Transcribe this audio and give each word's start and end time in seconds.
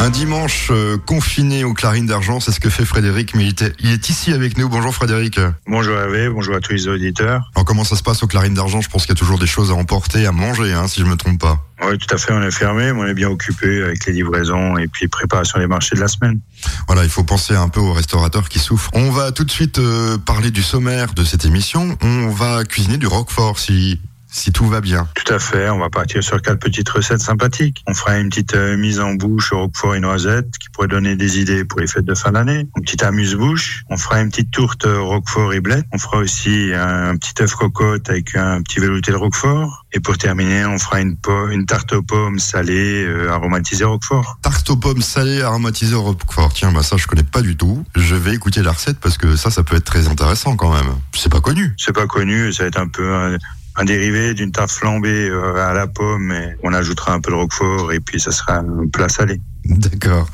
Un 0.00 0.10
dimanche 0.10 0.68
euh, 0.70 0.96
confiné 0.96 1.64
aux 1.64 1.74
clarines 1.74 2.06
d'argent, 2.06 2.38
c'est 2.38 2.52
ce 2.52 2.60
que 2.60 2.70
fait 2.70 2.84
Frédéric, 2.84 3.34
mais 3.34 3.48
il, 3.80 3.92
est 3.92 4.08
ici 4.08 4.32
avec 4.32 4.56
nous. 4.56 4.68
Bonjour 4.68 4.94
Frédéric. 4.94 5.40
Bonjour 5.66 5.96
Hervé, 5.96 6.28
bonjour 6.28 6.54
à 6.54 6.60
tous 6.60 6.72
les 6.72 6.86
auditeurs. 6.86 7.50
Alors 7.56 7.64
comment 7.64 7.82
ça 7.82 7.96
se 7.96 8.04
passe 8.04 8.22
aux 8.22 8.28
clarines 8.28 8.54
d'argent? 8.54 8.80
Je 8.80 8.88
pense 8.88 9.02
qu'il 9.02 9.10
y 9.10 9.18
a 9.18 9.18
toujours 9.18 9.40
des 9.40 9.48
choses 9.48 9.72
à 9.72 9.74
emporter, 9.74 10.24
à 10.24 10.30
manger, 10.30 10.72
hein, 10.72 10.86
si 10.86 11.00
je 11.00 11.04
me 11.04 11.16
trompe 11.16 11.40
pas. 11.40 11.64
Oui, 11.82 11.98
tout 11.98 12.14
à 12.14 12.18
fait, 12.18 12.32
on 12.32 12.42
est 12.42 12.52
fermé, 12.52 12.92
mais 12.92 13.00
on 13.00 13.06
est 13.06 13.14
bien 13.14 13.28
occupé 13.28 13.82
avec 13.82 14.06
les 14.06 14.12
livraisons 14.12 14.78
et 14.78 14.86
puis 14.86 15.08
préparation 15.08 15.58
des 15.58 15.66
marchés 15.66 15.96
de 15.96 16.00
la 16.00 16.08
semaine. 16.08 16.38
Voilà, 16.86 17.02
il 17.02 17.10
faut 17.10 17.24
penser 17.24 17.54
un 17.54 17.68
peu 17.68 17.80
aux 17.80 17.92
restaurateurs 17.92 18.48
qui 18.48 18.60
souffrent. 18.60 18.90
On 18.94 19.10
va 19.10 19.32
tout 19.32 19.44
de 19.44 19.50
suite 19.50 19.80
euh, 19.80 20.16
parler 20.16 20.52
du 20.52 20.62
sommaire 20.62 21.12
de 21.14 21.24
cette 21.24 21.44
émission. 21.44 21.98
On 22.02 22.28
va 22.28 22.64
cuisiner 22.64 22.98
du 22.98 23.08
roquefort, 23.08 23.58
si 23.58 24.00
si 24.38 24.52
tout 24.52 24.66
va 24.66 24.80
bien. 24.80 25.08
Tout 25.14 25.32
à 25.34 25.38
fait, 25.38 25.68
on 25.68 25.78
va 25.78 25.90
partir 25.90 26.22
sur 26.22 26.40
quatre 26.40 26.60
petites 26.60 26.88
recettes 26.88 27.20
sympathiques. 27.20 27.82
On 27.86 27.94
fera 27.94 28.18
une 28.18 28.28
petite 28.28 28.54
euh, 28.54 28.76
mise 28.76 29.00
en 29.00 29.14
bouche 29.14 29.52
au 29.52 29.58
roquefort 29.58 29.94
et 29.96 30.00
noisettes 30.00 30.56
qui 30.58 30.68
pourrait 30.70 30.88
donner 30.88 31.16
des 31.16 31.40
idées 31.40 31.64
pour 31.64 31.80
les 31.80 31.86
fêtes 31.86 32.04
de 32.04 32.14
fin 32.14 32.32
d'année. 32.32 32.68
Une 32.76 32.82
petite 32.84 33.02
amuse-bouche. 33.02 33.84
On 33.90 33.96
fera 33.96 34.20
une 34.20 34.30
petite 34.30 34.50
tourte 34.50 34.86
roquefort 34.86 35.52
et 35.52 35.60
blette. 35.60 35.84
On 35.92 35.98
fera 35.98 36.18
aussi 36.18 36.70
un, 36.72 37.16
petit 37.16 37.42
œuf 37.42 37.54
cocotte 37.54 38.08
avec 38.08 38.36
un 38.36 38.62
petit 38.62 38.78
velouté 38.78 39.10
de 39.10 39.16
roquefort. 39.16 39.84
Et 39.92 40.00
pour 40.00 40.16
terminer, 40.16 40.64
on 40.66 40.78
fera 40.78 41.00
une, 41.00 41.16
une 41.50 41.66
tarte 41.66 41.92
aux 41.92 42.02
pommes 42.02 42.38
salée 42.38 43.04
euh, 43.04 43.32
aromatisée 43.32 43.84
roquefort. 43.84 44.38
Tarte 44.42 44.70
aux 44.70 44.76
pommes 44.76 45.02
salée 45.02 45.42
aromatisée 45.42 45.96
roquefort. 45.96 46.52
Tiens, 46.52 46.70
bah 46.70 46.82
ça 46.82 46.96
je 46.96 47.06
connais 47.06 47.24
pas 47.24 47.42
du 47.42 47.56
tout. 47.56 47.84
Je 47.96 48.14
vais 48.14 48.34
écouter 48.34 48.62
la 48.62 48.72
recette 48.72 49.00
parce 49.00 49.18
que 49.18 49.34
ça, 49.34 49.50
ça 49.50 49.64
peut 49.64 49.76
être 49.76 49.84
très 49.84 50.06
intéressant 50.06 50.56
quand 50.56 50.72
même. 50.72 50.94
C'est 51.14 51.32
pas 51.32 51.40
connu. 51.40 51.74
C'est 51.76 51.94
pas 51.94 52.06
connu. 52.06 52.52
Ça 52.52 52.62
va 52.62 52.68
être 52.68 52.78
un 52.78 52.88
peu 52.88 53.14
un, 53.14 53.36
un 53.78 53.84
dérivé 53.84 54.34
d'une 54.34 54.52
tarte 54.52 54.70
flambée 54.70 55.28
euh, 55.30 55.54
à 55.56 55.72
la 55.72 55.86
pomme. 55.86 56.32
Et 56.32 56.56
on 56.62 56.72
ajoutera 56.72 57.12
un 57.12 57.20
peu 57.20 57.30
de 57.30 57.36
roquefort 57.36 57.92
et 57.92 58.00
puis 58.00 58.20
ça 58.20 58.32
sera 58.32 58.56
un 58.56 58.88
plat 58.92 59.08
salé. 59.08 59.40
D'accord. 59.64 60.28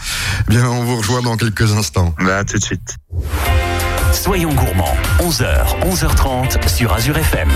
Bien, 0.48 0.69
on 0.69 0.85
vous 0.85 0.97
rejoint 0.97 1.23
dans 1.23 1.37
quelques 1.37 1.73
instants. 1.73 2.15
Bah, 2.21 2.45
tout 2.45 2.59
de 2.59 2.65
suite. 2.65 2.96
Soyons 4.13 4.52
gourmands. 4.55 4.96
11h, 5.21 5.80
11h30 5.83 6.68
sur 6.68 6.93
Azure 6.93 7.18
FM. 7.18 7.49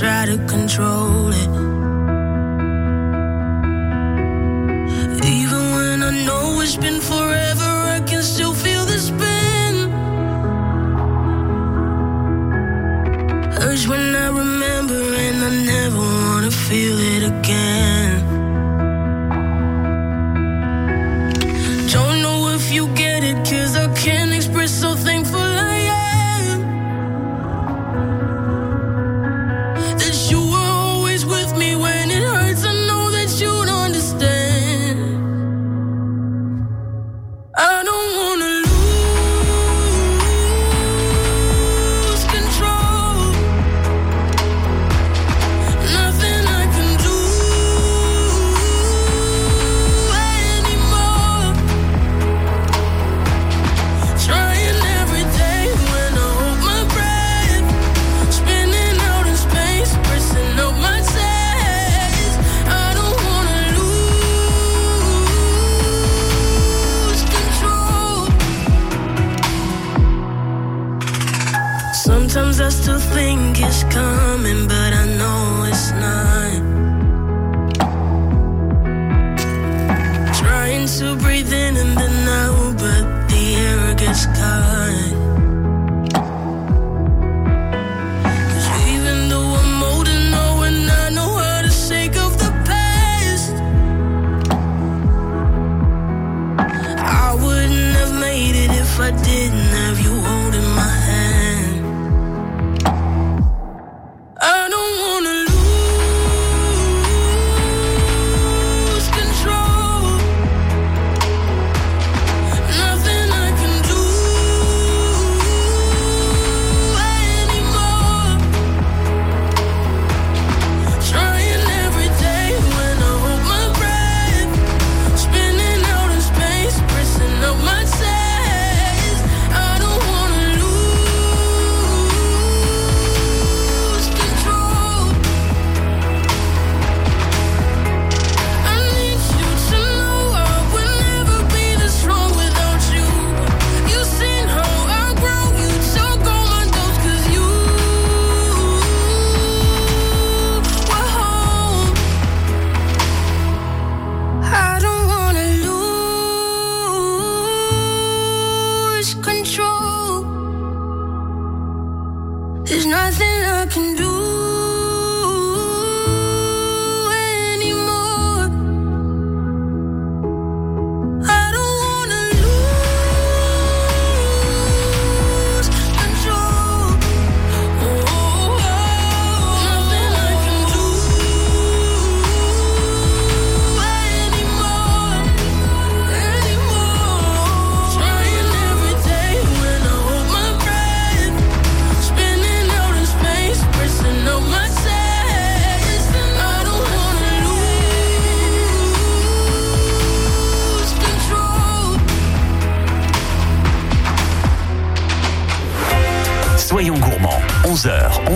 Try 0.00 0.24
to 0.24 0.38
control 0.46 1.09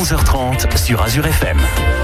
11h30 0.05 0.77
sur 0.77 1.01
Azure 1.01 1.27
FM. 1.27 2.04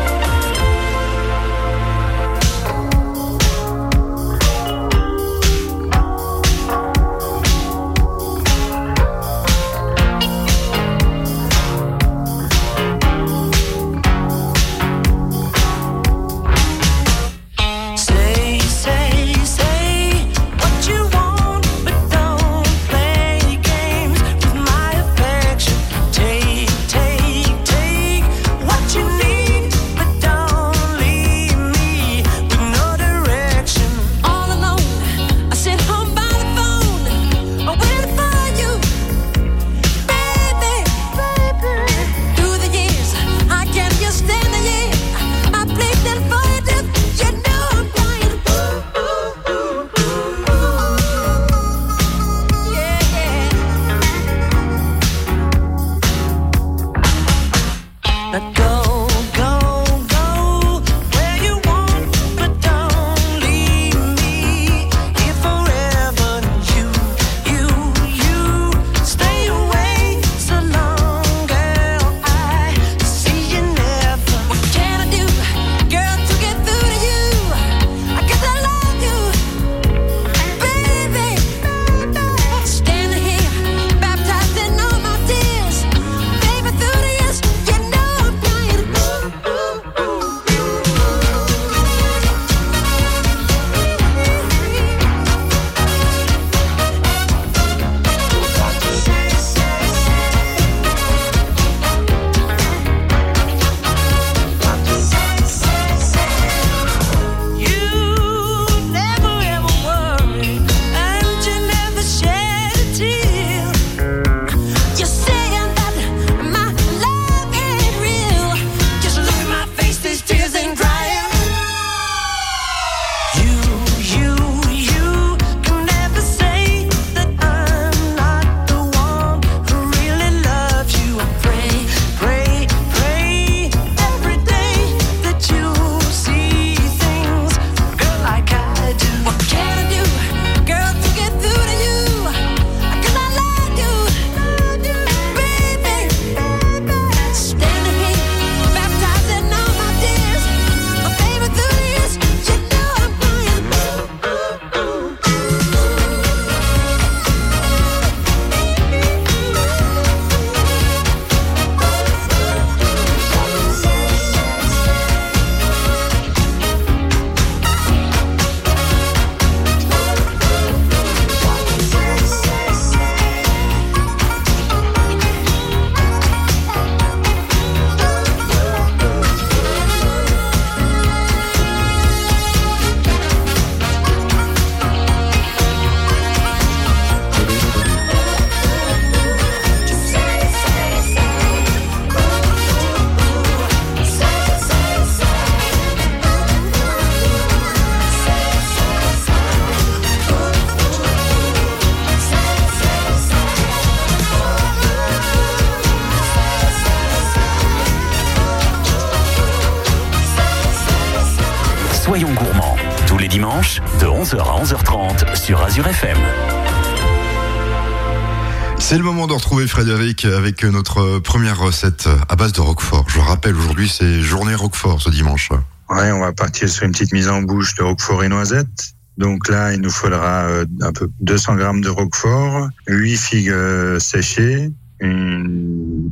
De 219.31 219.34
retrouver 219.37 219.69
Frédéric 219.69 220.25
avec 220.25 220.65
notre 220.65 221.20
première 221.20 221.56
recette 221.56 222.08
à 222.29 222.34
base 222.34 222.53
de 222.53 222.60
Roquefort. 222.60 223.05
Je 223.08 223.20
rappelle, 223.20 223.55
aujourd'hui, 223.55 223.89
c'est 223.89 224.20
journée 224.20 224.56
Roquefort 224.56 225.01
ce 225.01 225.08
dimanche. 225.08 225.51
Ouais, 225.89 226.10
on 226.10 226.19
va 226.19 226.32
partir 226.32 226.69
sur 226.69 226.84
une 226.84 226.91
petite 226.91 227.13
mise 227.13 227.29
en 227.29 227.41
bouche 227.43 227.77
de 227.77 227.84
roquefort 227.84 228.25
et 228.25 228.29
noisettes. 228.29 228.94
Donc 229.19 229.49
là, 229.49 229.72
il 229.72 229.81
nous 229.82 229.91
faudra 229.91 230.46
euh, 230.46 230.65
un 230.81 230.93
peu 230.93 231.08
200 231.20 231.55
grammes 231.56 231.81
de 231.81 231.89
roquefort, 231.89 232.70
8 232.89 233.17
figues 233.17 233.51
euh, 233.51 234.01
séchées, 234.01 234.72
à 235.01 235.06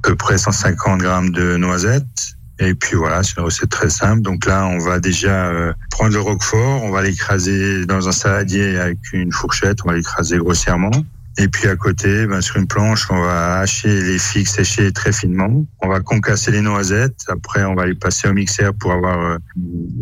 peu 0.05 0.15
près 0.15 0.39
150 0.39 1.01
grammes 1.01 1.31
de 1.31 1.57
noisettes. 1.57 2.37
Et 2.61 2.75
puis 2.75 2.97
voilà, 2.97 3.25
c'est 3.25 3.37
une 3.37 3.45
recette 3.45 3.71
très 3.71 3.91
simple. 3.91 4.23
Donc 4.23 4.47
là, 4.47 4.65
on 4.67 4.79
va 4.79 5.01
déjà 5.01 5.47
euh, 5.47 5.73
prendre 5.91 6.13
le 6.13 6.21
roquefort, 6.21 6.85
on 6.85 6.91
va 6.91 7.03
l'écraser 7.03 7.85
dans 7.85 8.07
un 8.07 8.13
saladier 8.13 8.79
avec 8.79 8.99
une 9.13 9.33
fourchette, 9.33 9.79
on 9.85 9.89
va 9.89 9.97
l'écraser 9.97 10.39
grossièrement. 10.39 10.93
Et 11.41 11.47
puis 11.47 11.69
à 11.69 11.77
côté, 11.77 12.27
ben, 12.27 12.41
sur 12.41 12.57
une 12.57 12.67
planche, 12.67 13.07
on 13.11 13.21
va 13.21 13.61
hacher 13.61 14.03
les 14.03 14.19
figues 14.19 14.49
séchées 14.49 14.91
très 14.91 15.13
finement. 15.13 15.65
On 15.81 15.89
va 15.89 16.01
concasser 16.01 16.51
les 16.51 16.63
noisettes. 16.63 17.25
Après, 17.29 17.63
on 17.63 17.77
va 17.77 17.87
les 17.87 17.95
passer 17.95 18.29
au 18.29 18.33
mixeur 18.33 18.75
pour 18.75 18.91
avoir 18.93 19.21
euh, 19.21 19.39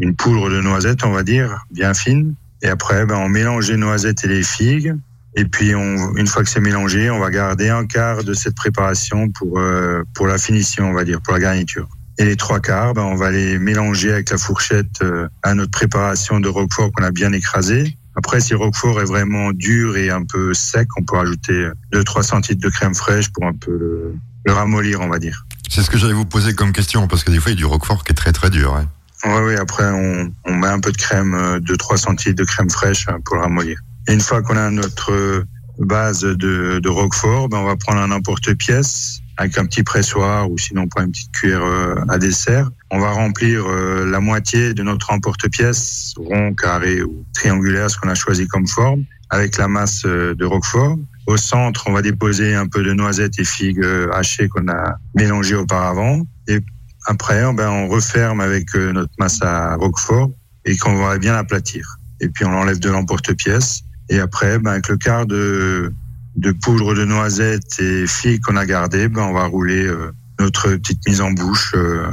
une 0.00 0.16
poudre 0.16 0.48
de 0.48 0.62
noisettes, 0.62 1.04
on 1.04 1.12
va 1.12 1.22
dire, 1.22 1.66
bien 1.70 1.92
fine. 1.92 2.34
Et 2.62 2.68
après, 2.68 3.04
ben, 3.04 3.16
on 3.16 3.28
mélange 3.28 3.70
les 3.70 3.76
noisettes 3.76 4.24
et 4.24 4.28
les 4.28 4.42
figues. 4.42 4.94
Et 5.38 5.44
puis, 5.44 5.72
une 5.72 6.26
fois 6.26 6.42
que 6.42 6.48
c'est 6.48 6.60
mélangé, 6.60 7.10
on 7.10 7.18
va 7.18 7.30
garder 7.30 7.68
un 7.68 7.86
quart 7.86 8.24
de 8.24 8.32
cette 8.32 8.54
préparation 8.54 9.28
pour 9.28 9.58
euh, 9.58 10.02
pour 10.14 10.26
la 10.26 10.38
finition, 10.38 10.88
on 10.88 10.94
va 10.94 11.04
dire, 11.04 11.20
pour 11.20 11.34
la 11.34 11.40
garniture. 11.40 11.86
Et 12.18 12.24
les 12.24 12.36
trois 12.36 12.60
quarts, 12.60 12.94
ben, 12.94 13.02
on 13.02 13.16
va 13.16 13.30
les 13.30 13.58
mélanger 13.58 14.10
avec 14.10 14.30
la 14.30 14.38
fourchette 14.38 15.02
euh, 15.02 15.28
à 15.42 15.54
notre 15.54 15.72
préparation 15.72 16.40
de 16.40 16.48
roquefort 16.48 16.90
qu'on 16.92 17.04
a 17.04 17.10
bien 17.10 17.32
écrasé. 17.32 17.98
Après, 18.16 18.40
si 18.40 18.54
roquefort 18.54 19.00
est 19.00 19.04
vraiment 19.04 19.52
dur 19.52 19.96
et 19.96 20.10
un 20.10 20.24
peu 20.24 20.54
sec, 20.54 20.88
on 20.98 21.02
peut 21.04 21.16
rajouter 21.16 21.68
2-3 21.92 22.22
centilitres 22.22 22.62
de 22.64 22.70
crème 22.72 22.94
fraîche 22.94 23.30
pour 23.32 23.44
un 23.44 23.52
peu 23.52 23.70
le, 23.72 24.14
le 24.46 24.52
ramollir, 24.52 25.00
on 25.02 25.08
va 25.08 25.18
dire. 25.18 25.44
C'est 25.68 25.82
ce 25.82 25.90
que 25.90 25.98
j'allais 25.98 26.14
vous 26.14 26.24
poser 26.24 26.54
comme 26.54 26.72
question, 26.72 27.06
parce 27.08 27.24
que 27.24 27.30
des 27.30 27.38
fois, 27.40 27.50
il 27.50 27.54
y 27.54 27.58
a 27.58 27.58
du 27.58 27.66
roquefort 27.66 28.04
qui 28.04 28.12
est 28.12 28.14
très 28.14 28.32
très 28.32 28.48
dur. 28.50 28.74
hein. 28.74 28.88
Ouais, 29.24 29.40
oui, 29.44 29.56
après, 29.56 29.84
on, 29.90 30.32
on 30.44 30.54
met 30.54 30.68
un 30.68 30.80
peu 30.80 30.92
de 30.92 30.96
crème, 30.96 31.34
euh, 31.34 31.58
2-3 31.60 31.96
centilitres 31.98 32.40
de 32.40 32.46
crème 32.46 32.70
fraîche 32.70 33.06
euh, 33.08 33.18
pour 33.24 33.36
le 33.36 33.42
ramollir. 33.42 33.78
Et 34.08 34.12
une 34.14 34.20
fois 34.20 34.40
qu'on 34.42 34.56
a 34.56 34.70
notre 34.70 35.12
euh, 35.12 35.44
base 35.78 36.20
de, 36.20 36.78
de 36.82 36.88
roquefort, 36.88 37.48
ben, 37.48 37.58
on 37.58 37.64
va 37.64 37.76
prendre 37.76 38.00
un 38.00 38.10
emporte-pièce 38.12 39.20
avec 39.36 39.58
un 39.58 39.66
petit 39.66 39.82
pressoir 39.82 40.50
ou 40.50 40.56
sinon 40.58 40.82
on 40.82 40.88
prend 40.88 41.02
une 41.02 41.10
petite 41.10 41.32
cuillère 41.32 41.64
euh, 41.64 41.94
à 42.08 42.18
dessert. 42.18 42.70
On 42.90 42.98
va 42.98 43.10
remplir 43.10 43.64
euh, 43.66 44.08
la 44.10 44.20
moitié 44.20 44.74
de 44.74 44.82
notre 44.82 45.12
emporte-pièce, 45.12 46.14
rond, 46.16 46.54
carré 46.54 47.02
ou 47.02 47.24
triangulaire, 47.34 47.90
ce 47.90 47.98
qu'on 47.98 48.08
a 48.08 48.14
choisi 48.14 48.46
comme 48.46 48.66
forme, 48.66 49.04
avec 49.30 49.58
la 49.58 49.68
masse 49.68 50.04
euh, 50.06 50.34
de 50.34 50.44
roquefort. 50.44 50.96
Au 51.26 51.36
centre, 51.36 51.84
on 51.86 51.92
va 51.92 52.02
déposer 52.02 52.54
un 52.54 52.66
peu 52.66 52.82
de 52.82 52.92
noisettes 52.92 53.38
et 53.38 53.44
figues 53.44 53.84
hachées 54.12 54.48
qu'on 54.48 54.68
a 54.68 54.96
mélangées 55.16 55.56
auparavant. 55.56 56.22
Et 56.46 56.60
après, 57.06 57.42
ben, 57.52 57.68
on 57.68 57.88
referme 57.88 58.40
avec 58.40 58.72
notre 58.74 59.10
masse 59.18 59.42
à 59.42 59.74
roquefort 59.74 60.30
et 60.64 60.76
qu'on 60.76 60.94
va 60.94 61.18
bien 61.18 61.34
aplatir. 61.34 61.98
Et 62.20 62.28
puis 62.28 62.44
on 62.44 62.50
l'enlève 62.52 62.78
de 62.78 62.90
l'emporte-pièce. 62.90 63.82
Et 64.08 64.20
après, 64.20 64.60
ben, 64.60 64.70
avec 64.70 64.86
le 64.86 64.96
quart 64.96 65.26
de, 65.26 65.92
de 66.36 66.52
poudre 66.52 66.94
de 66.94 67.04
noisettes 67.04 67.78
et 67.80 68.06
figues 68.06 68.42
qu'on 68.42 68.56
a 68.56 68.66
gardé, 68.66 69.08
ben, 69.08 69.22
on 69.22 69.32
va 69.32 69.46
rouler 69.46 69.86
euh, 69.86 70.12
notre 70.38 70.68
petite 70.76 71.06
mise 71.08 71.20
en 71.20 71.30
bouche 71.30 71.72
euh, 71.74 72.06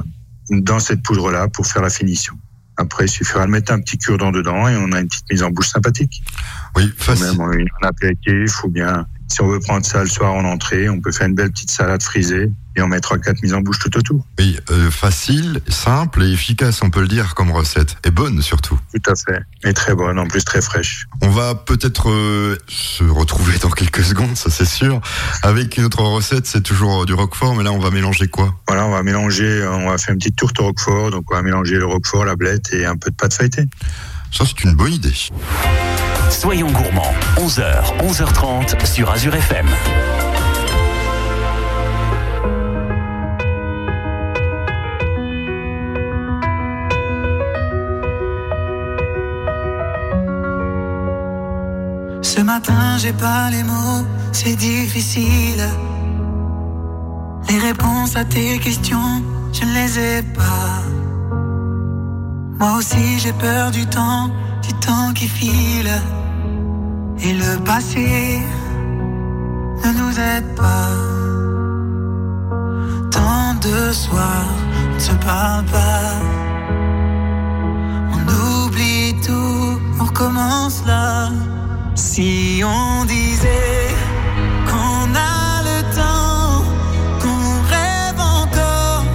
dans 0.49 0.79
cette 0.79 1.03
poudre-là 1.03 1.47
pour 1.49 1.67
faire 1.67 1.81
la 1.81 1.89
finition. 1.89 2.33
Après, 2.77 3.05
il 3.05 3.09
suffira 3.09 3.45
de 3.45 3.51
mettre 3.51 3.71
un 3.71 3.79
petit 3.79 3.97
cure-dent 3.97 4.31
dedans 4.31 4.67
et 4.67 4.75
on 4.77 4.91
a 4.93 5.01
une 5.01 5.07
petite 5.07 5.29
mise 5.29 5.43
en 5.43 5.51
bouche 5.51 5.69
sympathique. 5.69 6.23
Oui, 6.75 6.85
Ou 6.85 7.03
facile. 7.03 7.37
même 7.37 7.67
un 7.81 7.87
apéritif 7.87 8.63
ou 8.63 8.69
bien 8.69 9.05
si 9.33 9.41
on 9.41 9.47
veut 9.47 9.59
prendre 9.59 9.83
ça 9.83 10.01
le 10.03 10.09
soir 10.09 10.33
en 10.33 10.45
entrée, 10.45 10.89
on 10.89 11.01
peut 11.01 11.11
faire 11.11 11.27
une 11.27 11.33
belle 11.33 11.51
petite 11.51 11.71
salade 11.71 12.03
frisée 12.03 12.51
et 12.75 12.81
on 12.81 12.87
mettra 12.87 13.17
quatre 13.17 13.41
mises 13.41 13.53
en 13.55 13.61
bouche 13.61 13.79
tout 13.79 13.97
autour. 13.97 14.23
Oui, 14.37 14.59
euh, 14.69 14.91
facile, 14.91 15.59
simple 15.67 16.23
et 16.23 16.31
efficace, 16.31 16.81
on 16.83 16.91
peut 16.91 17.01
le 17.01 17.07
dire 17.07 17.33
comme 17.33 17.51
recette. 17.51 17.97
Et 18.05 18.11
bonne 18.11 18.43
surtout. 18.43 18.79
Tout 18.93 19.11
à 19.11 19.15
fait. 19.15 19.41
Et 19.63 19.73
très 19.73 19.95
bonne, 19.95 20.19
en 20.19 20.27
plus 20.27 20.43
très 20.43 20.61
fraîche. 20.61 21.07
On 21.21 21.29
va 21.29 21.55
peut-être 21.55 22.11
euh, 22.11 22.57
se 22.67 23.03
retrouver 23.03 23.57
dans 23.57 23.71
quelques 23.71 24.03
secondes, 24.03 24.35
ça 24.35 24.51
c'est 24.51 24.65
sûr. 24.65 25.01
Avec 25.41 25.77
une 25.77 25.85
autre 25.85 26.03
recette, 26.03 26.45
c'est 26.45 26.61
toujours 26.61 27.01
euh, 27.01 27.05
du 27.05 27.13
roquefort, 27.13 27.55
mais 27.55 27.63
là 27.63 27.71
on 27.71 27.79
va 27.79 27.89
mélanger 27.89 28.27
quoi? 28.27 28.53
Voilà, 28.67 28.85
on 28.85 28.91
va 28.91 29.01
mélanger, 29.01 29.65
on 29.67 29.89
va 29.89 29.97
faire 29.97 30.13
une 30.13 30.19
petite 30.19 30.35
tourte 30.35 30.59
au 30.59 30.65
roquefort. 30.65 31.09
Donc 31.09 31.25
on 31.31 31.35
va 31.35 31.41
mélanger 31.41 31.75
le 31.75 31.85
roquefort, 31.85 32.23
la 32.23 32.35
blette 32.35 32.71
et 32.71 32.85
un 32.85 32.97
peu 32.97 33.09
de 33.09 33.15
pâte 33.15 33.33
feuilletée. 33.33 33.65
Ça 34.31 34.45
c'est 34.45 34.63
une 34.63 34.75
bonne 34.75 34.93
idée. 34.93 35.13
Soyons 36.33 36.71
gourmands, 36.71 37.13
11h, 37.37 37.97
11h30 37.99 38.85
sur 38.85 39.09
Azure 39.09 39.35
FM. 39.35 39.67
Ce 52.21 52.41
matin, 52.41 52.97
j'ai 52.97 53.13
pas 53.13 53.49
les 53.51 53.63
mots, 53.63 54.05
c'est 54.31 54.55
difficile. 54.55 55.63
Les 57.47 57.59
réponses 57.59 58.17
à 58.17 58.25
tes 58.25 58.57
questions, 58.59 59.21
je 59.53 59.63
ne 59.63 59.73
les 59.73 59.99
ai 59.99 60.23
pas. 60.23 60.81
Moi 62.59 62.77
aussi, 62.79 63.19
j'ai 63.19 63.33
peur 63.33 63.71
du 63.71 63.85
temps, 63.85 64.29
du 64.61 64.73
temps 64.85 65.13
qui 65.13 65.27
file. 65.27 65.91
Et 67.19 67.33
le 67.33 67.57
passé 67.63 68.41
ne 69.83 69.91
nous 69.99 70.19
aide 70.19 70.55
pas. 70.55 70.89
Tant 73.11 73.53
de 73.61 73.91
soirs, 73.93 74.55
ne 74.93 74.99
se 74.99 75.13
parle 75.13 75.65
pas. 75.65 76.11
On 78.13 78.65
oublie 78.65 79.15
tout, 79.25 79.79
on 79.99 80.03
recommence 80.05 80.83
là. 80.85 81.29
Si 81.95 82.61
on 82.65 83.05
disait 83.05 83.87
qu'on 84.67 85.05
a 85.15 85.61
le 85.69 85.79
temps, 85.95 86.63
qu'on 87.21 87.45
rêve 87.73 88.19
encore, 88.19 89.05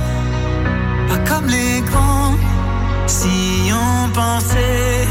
pas 1.09 1.19
comme 1.29 1.47
les 1.47 1.81
grands. 1.83 2.35
Si 3.07 3.71
on 3.73 4.09
pensait 4.11 5.07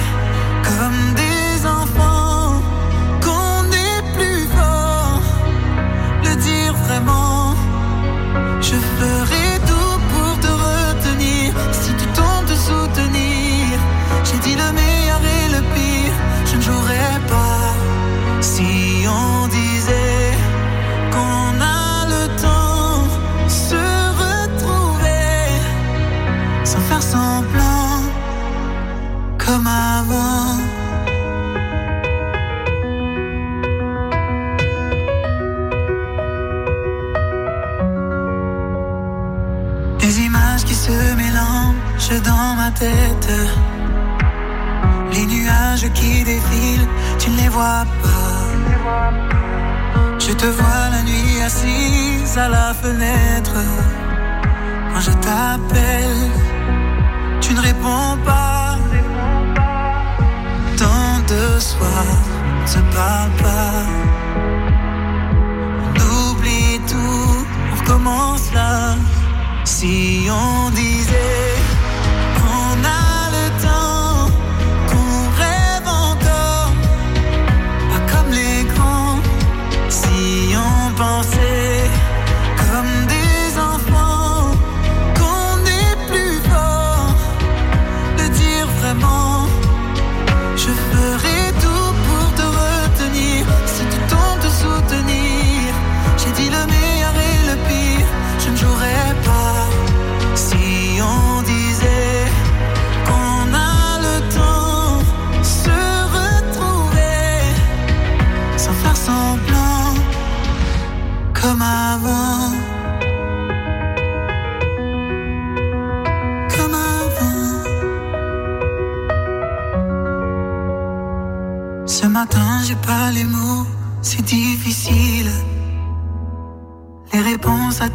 Si 80.97 81.56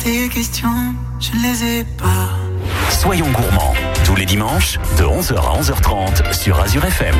tes 0.02 0.28
questions, 0.28 0.94
je 1.20 1.30
ne 1.30 1.42
les 1.42 1.64
ai 1.64 1.84
pas. 1.84 2.30
Soyons 2.90 3.30
gourmands, 3.30 3.74
tous 4.04 4.16
les 4.16 4.26
dimanches 4.26 4.78
de 4.98 5.04
11h 5.04 5.36
à 5.36 5.60
11h30 5.60 6.32
sur 6.32 6.58
Azure 6.58 6.84
FM. 6.84 7.14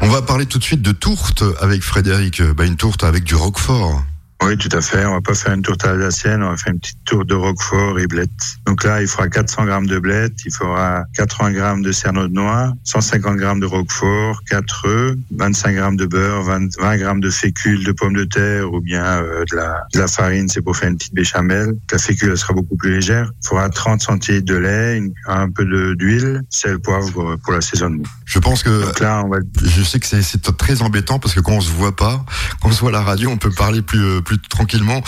On 0.00 0.08
va 0.08 0.22
parler 0.22 0.46
tout 0.46 0.58
de 0.58 0.64
suite 0.64 0.80
de 0.80 0.92
tourte 0.92 1.44
avec 1.60 1.82
Frédéric. 1.82 2.42
Bah, 2.42 2.64
une 2.64 2.76
tourte 2.76 3.04
avec 3.04 3.24
du 3.24 3.34
roquefort. 3.34 4.02
Oui, 4.42 4.56
tout 4.56 4.74
à 4.74 4.80
fait. 4.80 5.04
On 5.04 5.12
va 5.12 5.20
pas 5.20 5.34
faire 5.34 5.52
une 5.52 5.62
tourte 5.62 5.84
alsacienne, 5.84 6.42
on 6.42 6.48
va 6.50 6.56
faire 6.56 6.72
une 6.72 6.80
petite 6.80 7.04
tourte 7.04 7.26
de 7.28 7.34
roquefort 7.34 7.98
et 7.98 8.06
blette. 8.06 8.30
Donc 8.66 8.84
là, 8.84 9.02
il 9.02 9.06
faudra 9.06 9.28
400 9.28 9.66
grammes 9.66 9.86
de 9.86 9.98
blette, 9.98 10.32
il 10.46 10.52
faudra 10.52 11.04
80 11.14 11.52
grammes 11.52 11.82
de 11.82 11.92
cerneau 11.92 12.26
de 12.26 12.32
noix, 12.32 12.72
150 12.84 13.36
grammes 13.36 13.60
de 13.60 13.66
roquefort, 13.66 14.40
4 14.48 14.86
œufs, 14.88 15.16
25 15.36 15.74
grammes 15.74 15.96
de 15.96 16.06
beurre, 16.06 16.42
20, 16.44 16.68
20 16.80 16.96
grammes 16.96 17.20
de 17.20 17.28
fécule 17.30 17.84
de 17.84 17.92
pommes 17.92 18.14
de 18.16 18.24
terre 18.24 18.72
ou 18.72 18.80
bien 18.80 19.04
euh, 19.04 19.44
de, 19.50 19.56
la, 19.56 19.84
de 19.92 19.98
la 19.98 20.08
farine, 20.08 20.48
c'est 20.48 20.62
pour 20.62 20.74
faire 20.76 20.88
une 20.88 20.96
petite 20.96 21.14
béchamel. 21.14 21.74
La 21.92 21.98
fécule, 21.98 22.30
elle 22.30 22.38
sera 22.38 22.54
beaucoup 22.54 22.76
plus 22.76 22.94
légère. 22.94 23.30
Il 23.44 23.46
faudra 23.48 23.68
30 23.68 24.00
centilitres 24.00 24.46
de 24.46 24.56
lait, 24.56 24.96
une- 24.98 25.12
un 25.26 25.50
peu 25.50 25.64
d'huile, 25.96 26.42
sel, 26.48 26.78
poivre 26.78 27.36
pour 27.36 27.52
l'assaisonnement. 27.52 28.04
Je 28.24 28.38
pense 28.38 28.62
que 28.62 28.84
Donc 28.86 29.00
là, 29.00 29.22
on 29.24 29.28
va 29.28 29.38
je 29.62 29.82
sais 29.82 30.00
que 30.00 30.06
c'est- 30.06 30.40
très 30.56 30.80
embêtant 30.82 31.18
parce 31.18 31.34
que 31.34 31.40
quand 31.40 31.52
on 31.52 31.60
se 31.60 31.70
voit 31.70 31.94
pas, 31.94 32.24
quand 32.62 32.70
on 32.70 32.72
se 32.72 32.80
voit 32.80 32.88
à 32.88 32.92
la 32.92 33.02
radio, 33.02 33.28
on 33.30 33.36
peut 33.36 33.50
parler 33.50 33.82
plus, 33.82 34.02
euh, 34.02 34.20
plus 34.20 34.29
tranquillement. 34.38 35.02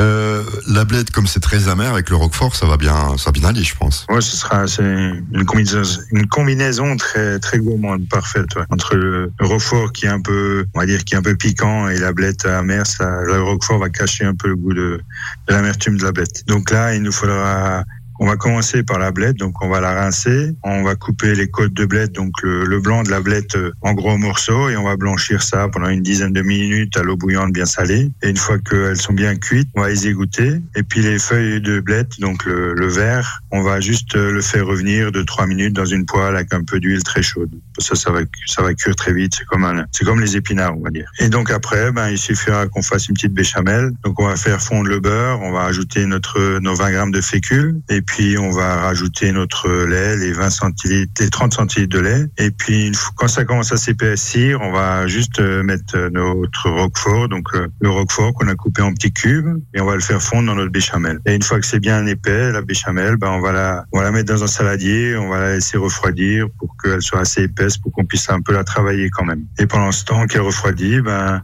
Euh, 0.00 0.42
la 0.68 0.84
blette, 0.84 1.10
comme 1.10 1.26
c'est 1.26 1.40
très 1.40 1.68
amer 1.68 1.92
avec 1.92 2.10
le 2.10 2.16
roquefort, 2.16 2.56
ça 2.56 2.66
va 2.66 2.76
bien, 2.76 3.16
ça 3.18 3.30
bien 3.30 3.48
aller, 3.48 3.62
je 3.62 3.76
pense. 3.76 4.06
Ouais, 4.08 4.20
ce 4.20 4.36
sera 4.36 4.64
une 4.80 6.26
combinaison, 6.28 6.96
très 6.96 7.38
très 7.38 7.58
gourmande, 7.58 8.08
parfaite. 8.08 8.48
Entre 8.70 8.96
le, 8.96 9.32
le 9.38 9.46
roquefort 9.46 9.92
qui 9.92 10.06
est 10.06 10.10
un 10.10 10.20
peu, 10.20 10.66
on 10.74 10.80
va 10.80 10.86
dire, 10.86 11.04
qui 11.04 11.14
est 11.14 11.18
un 11.18 11.22
peu 11.22 11.34
piquant 11.36 11.88
et 11.88 11.98
la 11.98 12.12
blette 12.12 12.46
amère, 12.46 12.86
ça, 12.86 13.20
le 13.22 13.42
roquefort 13.42 13.78
va 13.78 13.88
cacher 13.88 14.24
un 14.24 14.34
peu 14.34 14.48
le 14.48 14.56
goût 14.56 14.74
de, 14.74 15.00
de 15.48 15.54
l'amertume 15.54 15.98
de 15.98 16.04
la 16.04 16.12
blette. 16.12 16.46
Donc 16.46 16.70
là, 16.70 16.94
il 16.94 17.02
nous 17.02 17.12
faudra 17.12 17.84
on 18.24 18.26
va 18.26 18.36
commencer 18.36 18.82
par 18.82 18.98
la 18.98 19.10
blette, 19.10 19.36
donc 19.36 19.62
on 19.62 19.68
va 19.68 19.82
la 19.82 19.92
rincer, 19.92 20.54
on 20.62 20.82
va 20.82 20.94
couper 20.94 21.34
les 21.34 21.46
côtes 21.46 21.74
de 21.74 21.84
blette, 21.84 22.12
donc 22.12 22.32
le, 22.42 22.80
blanc 22.80 23.02
de 23.02 23.10
la 23.10 23.20
blette 23.20 23.54
euh, 23.54 23.70
en 23.82 23.92
gros 23.92 24.16
morceaux, 24.16 24.70
et 24.70 24.78
on 24.78 24.84
va 24.84 24.96
blanchir 24.96 25.42
ça 25.42 25.68
pendant 25.68 25.90
une 25.90 26.00
dizaine 26.00 26.32
de 26.32 26.40
minutes 26.40 26.96
à 26.96 27.02
l'eau 27.02 27.18
bouillante 27.18 27.52
bien 27.52 27.66
salée. 27.66 28.10
Et 28.22 28.30
une 28.30 28.38
fois 28.38 28.58
qu'elles 28.58 28.96
sont 28.96 29.12
bien 29.12 29.36
cuites, 29.36 29.68
on 29.74 29.82
va 29.82 29.90
les 29.90 30.08
égoutter. 30.08 30.62
Et 30.74 30.82
puis 30.82 31.02
les 31.02 31.18
feuilles 31.18 31.60
de 31.60 31.80
blette, 31.80 32.18
donc 32.18 32.46
le, 32.46 32.86
vert, 32.86 33.42
on 33.50 33.60
va 33.60 33.80
juste 33.80 34.16
euh, 34.16 34.32
le 34.32 34.40
faire 34.40 34.66
revenir 34.66 35.12
de 35.12 35.22
trois 35.22 35.46
minutes 35.46 35.74
dans 35.74 35.84
une 35.84 36.06
poêle 36.06 36.34
avec 36.34 36.54
un 36.54 36.64
peu 36.64 36.80
d'huile 36.80 37.02
très 37.02 37.20
chaude. 37.20 37.50
Ça, 37.78 37.94
ça 37.94 38.10
va, 38.10 38.20
ça 38.46 38.62
va 38.62 38.72
cuire 38.72 38.96
très 38.96 39.12
vite. 39.12 39.34
C'est 39.36 39.44
comme 39.44 39.64
un, 39.64 39.84
c'est 39.92 40.06
comme 40.06 40.20
les 40.20 40.34
épinards, 40.34 40.78
on 40.78 40.82
va 40.82 40.90
dire. 40.90 41.10
Et 41.18 41.28
donc 41.28 41.50
après, 41.50 41.92
ben, 41.92 42.08
il 42.08 42.18
suffira 42.18 42.68
qu'on 42.68 42.82
fasse 42.82 43.06
une 43.08 43.16
petite 43.16 43.34
béchamel. 43.34 43.90
Donc 44.02 44.18
on 44.18 44.28
va 44.28 44.36
faire 44.36 44.62
fondre 44.62 44.88
le 44.88 45.00
beurre, 45.00 45.42
on 45.42 45.52
va 45.52 45.64
ajouter 45.64 46.06
notre, 46.06 46.58
nos 46.60 46.74
20 46.74 46.90
grammes 46.90 47.12
de 47.12 47.20
fécule, 47.20 47.80
et 47.90 48.00
puis 48.00 48.13
on 48.38 48.50
va 48.50 48.76
rajouter 48.76 49.32
notre 49.32 49.68
lait, 49.70 50.16
les 50.16 50.32
20 50.32 50.50
centilitres, 50.50 51.12
les 51.20 51.30
30 51.30 51.54
centilitres 51.54 51.96
de 51.96 52.00
lait. 52.00 52.26
Et 52.38 52.50
puis 52.50 52.92
quand 53.16 53.28
ça 53.28 53.44
commence 53.44 53.72
à 53.72 53.76
s'épaissir, 53.76 54.60
on 54.60 54.72
va 54.72 55.06
juste 55.06 55.40
euh, 55.40 55.62
mettre 55.62 56.08
notre 56.12 56.70
roquefort, 56.70 57.28
donc 57.28 57.54
euh, 57.54 57.68
le 57.80 57.90
roquefort 57.90 58.32
qu'on 58.34 58.48
a 58.48 58.54
coupé 58.54 58.82
en 58.82 58.92
petits 58.92 59.12
cubes, 59.12 59.60
et 59.74 59.80
on 59.80 59.86
va 59.86 59.94
le 59.94 60.00
faire 60.00 60.22
fondre 60.22 60.46
dans 60.46 60.54
notre 60.54 60.70
béchamel. 60.70 61.20
Et 61.26 61.34
une 61.34 61.42
fois 61.42 61.58
que 61.58 61.66
c'est 61.66 61.80
bien 61.80 62.06
épais, 62.06 62.52
la 62.52 62.62
béchamel, 62.62 63.16
ben 63.16 63.30
on 63.30 63.40
va 63.40 63.52
la, 63.52 63.84
on 63.92 63.98
va 63.98 64.04
la 64.04 64.12
mettre 64.12 64.32
dans 64.32 64.44
un 64.44 64.48
saladier, 64.48 65.16
on 65.16 65.28
va 65.28 65.40
la 65.40 65.54
laisser 65.54 65.76
refroidir 65.76 66.46
pour 66.58 66.76
qu'elle 66.82 67.02
soit 67.02 67.20
assez 67.20 67.42
épaisse, 67.42 67.78
pour 67.78 67.92
qu'on 67.92 68.04
puisse 68.04 68.30
un 68.30 68.40
peu 68.40 68.52
la 68.52 68.64
travailler 68.64 69.10
quand 69.10 69.24
même. 69.24 69.44
Et 69.58 69.66
pendant 69.66 69.92
ce 69.92 70.04
temps 70.04 70.26
qu'elle 70.26 70.42
refroidit, 70.42 71.00
ben 71.00 71.42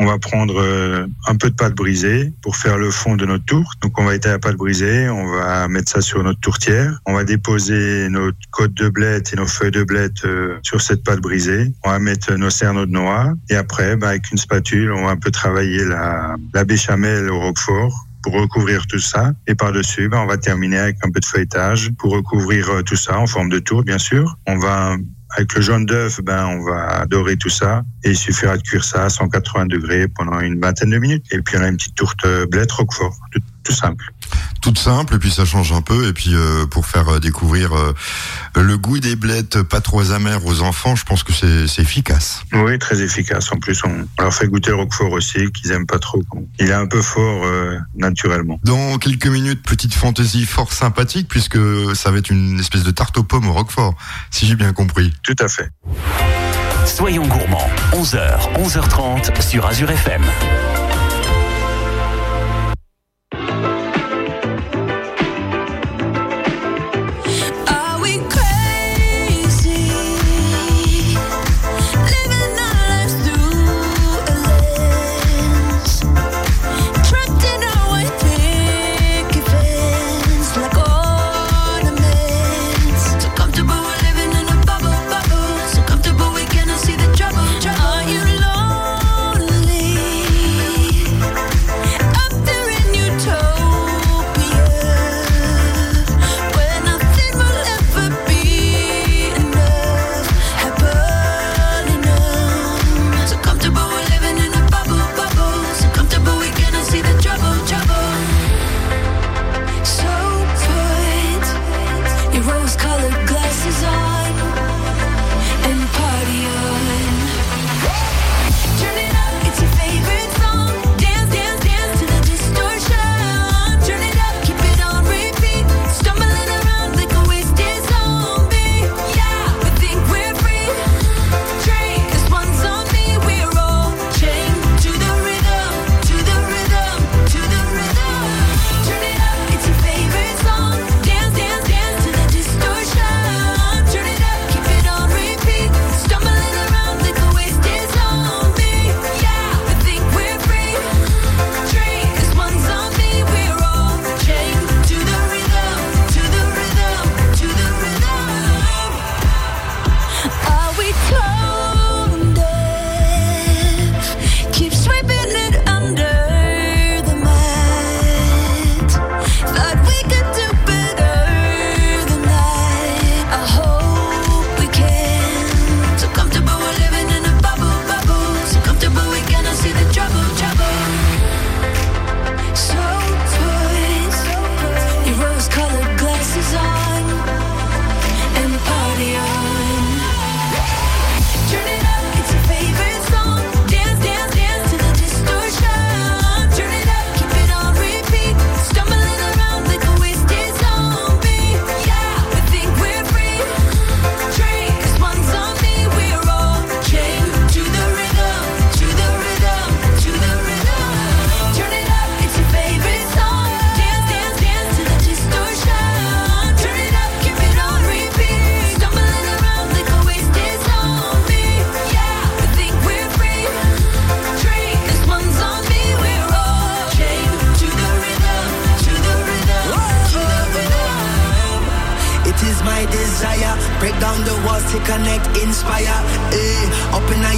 on 0.00 0.06
va 0.06 0.18
prendre 0.18 0.58
euh, 0.58 1.06
un 1.26 1.36
peu 1.36 1.50
de 1.50 1.54
pâte 1.54 1.74
brisée 1.74 2.32
pour 2.42 2.56
faire 2.56 2.78
le 2.78 2.90
fond 2.90 3.16
de 3.16 3.26
notre 3.26 3.44
tourte. 3.44 3.80
Donc 3.82 3.98
on 4.00 4.04
va 4.04 4.14
étaler 4.14 4.32
la 4.32 4.38
pâte 4.38 4.56
brisée, 4.56 5.10
on 5.10 5.26
va 5.26 5.68
mettre 5.68 5.92
ça 5.92 6.00
sur 6.00 6.22
notre 6.22 6.40
tourtière, 6.40 6.98
on 7.06 7.12
va 7.12 7.24
déposer 7.24 8.08
notre 8.08 8.38
côte 8.50 8.72
de 8.74 8.88
blette 8.88 9.34
et 9.34 9.36
nos 9.36 9.46
feuilles 9.46 9.70
de 9.70 9.84
blette 9.84 10.24
euh, 10.24 10.58
sur 10.62 10.80
cette 10.80 11.04
pâte 11.04 11.20
brisée. 11.20 11.72
On 11.84 11.90
va 11.90 11.98
mettre 11.98 12.32
nos 12.32 12.48
cerneaux 12.48 12.86
de 12.86 12.92
noix 12.92 13.34
et 13.50 13.56
après, 13.56 13.96
bah, 13.96 14.08
avec 14.08 14.30
une 14.32 14.38
spatule, 14.38 14.90
on 14.90 15.04
va 15.04 15.10
un 15.10 15.16
peu 15.16 15.30
travailler 15.30 15.84
la, 15.84 16.36
la 16.54 16.64
béchamel 16.64 17.30
au 17.30 17.38
roquefort 17.38 18.06
pour 18.22 18.32
recouvrir 18.34 18.86
tout 18.86 18.98
ça. 18.98 19.32
Et 19.46 19.54
par-dessus, 19.54 20.08
ben, 20.08 20.20
on 20.20 20.26
va 20.26 20.36
terminer 20.38 20.78
avec 20.78 20.96
un 21.02 21.10
peu 21.10 21.20
de 21.20 21.24
feuilletage 21.24 21.90
pour 21.98 22.12
recouvrir 22.12 22.70
euh, 22.70 22.82
tout 22.82 22.96
ça 22.96 23.18
en 23.18 23.26
forme 23.26 23.50
de 23.50 23.58
tour, 23.58 23.82
bien 23.82 23.98
sûr. 23.98 24.36
On 24.46 24.58
va 24.58 24.96
avec 25.36 25.54
le 25.54 25.62
jaune 25.62 25.86
d'œuf, 25.86 26.20
ben, 26.22 26.46
on 26.46 26.62
va 26.62 27.06
dorer 27.06 27.36
tout 27.36 27.48
ça 27.48 27.82
et 28.04 28.10
il 28.10 28.16
suffira 28.16 28.56
de 28.56 28.62
cuire 28.62 28.84
ça 28.84 29.04
à 29.04 29.08
180 29.08 29.66
degrés 29.66 30.08
pendant 30.08 30.40
une 30.40 30.60
vingtaine 30.60 30.90
de 30.90 30.98
minutes. 30.98 31.24
Et 31.32 31.40
puis 31.40 31.56
on 31.56 31.62
a 31.62 31.68
une 31.68 31.76
petite 31.76 31.94
tourte 31.94 32.24
euh, 32.24 32.46
blette 32.46 32.72
roquefort, 32.72 33.16
tout 33.62 33.72
simple. 33.72 34.12
Toute 34.62 34.78
simple, 34.78 35.14
et 35.14 35.18
puis 35.18 35.30
ça 35.30 35.44
change 35.44 35.72
un 35.72 35.82
peu. 35.82 36.08
Et 36.08 36.12
puis 36.12 36.34
euh, 36.34 36.66
pour 36.66 36.86
faire 36.86 37.08
euh, 37.08 37.18
découvrir 37.18 37.72
euh, 37.74 37.94
le 38.56 38.76
goût 38.78 38.98
des 38.98 39.16
blettes 39.16 39.62
pas 39.62 39.80
trop 39.80 40.12
amères 40.12 40.44
aux 40.46 40.62
enfants, 40.62 40.96
je 40.96 41.04
pense 41.04 41.22
que 41.22 41.32
c'est 41.32 41.66
c'est 41.66 41.82
efficace. 41.82 42.42
Oui, 42.52 42.78
très 42.78 43.02
efficace. 43.02 43.52
En 43.52 43.56
plus, 43.56 43.82
on, 43.84 44.06
on 44.18 44.22
leur 44.22 44.34
fait 44.34 44.46
goûter 44.48 44.70
le 44.70 44.76
roquefort 44.76 45.12
aussi, 45.12 45.50
qu'ils 45.52 45.72
aiment 45.72 45.86
pas 45.86 45.98
trop. 45.98 46.22
Il 46.58 46.68
est 46.68 46.72
un 46.72 46.86
peu 46.86 47.02
fort 47.02 47.44
euh, 47.44 47.78
naturellement. 47.96 48.60
Dans 48.64 48.98
quelques 48.98 49.26
minutes, 49.26 49.62
petite 49.62 49.94
fantaisie 49.94 50.44
fort 50.44 50.72
sympathique, 50.72 51.28
puisque 51.28 51.58
ça 51.94 52.10
va 52.10 52.18
être 52.18 52.30
une 52.30 52.58
espèce 52.60 52.82
de 52.82 52.90
tarte 52.90 53.16
aux 53.18 53.24
pommes 53.24 53.48
au 53.48 53.52
roquefort, 53.52 53.94
si 54.30 54.46
j'ai 54.46 54.56
bien 54.56 54.72
compris. 54.72 55.12
Tout 55.22 55.36
à 55.40 55.48
fait. 55.48 55.70
Soyons 56.86 57.26
gourmands, 57.26 57.70
11h, 57.92 58.54
11h30 58.54 59.40
sur 59.42 59.66
Azure 59.66 59.90
FM. 59.90 60.22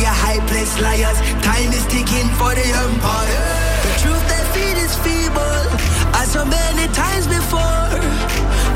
In 0.02 0.08
high 0.08 0.42
place, 0.50 0.74
liars. 0.82 1.14
Time 1.46 1.70
is 1.70 1.86
ticking 1.86 2.26
for 2.34 2.50
the 2.58 2.66
empire. 2.66 3.46
The 3.86 3.92
truth 4.02 4.24
they 4.26 4.42
feed 4.50 4.76
is 4.82 4.96
feeble, 4.98 5.62
as 6.18 6.32
so 6.32 6.44
many 6.44 6.90
times 6.90 7.30
before. 7.30 7.86